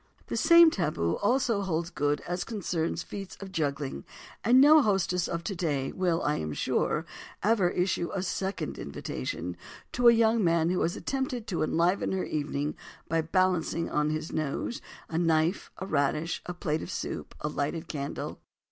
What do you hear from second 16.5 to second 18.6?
plate of soup and a lighted candle.